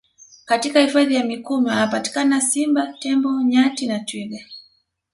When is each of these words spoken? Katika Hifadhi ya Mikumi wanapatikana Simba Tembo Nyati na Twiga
Katika 0.45 0.79
Hifadhi 0.79 1.15
ya 1.15 1.23
Mikumi 1.23 1.67
wanapatikana 1.67 2.41
Simba 2.41 2.93
Tembo 2.99 3.41
Nyati 3.43 3.87
na 3.87 3.99
Twiga 3.99 4.37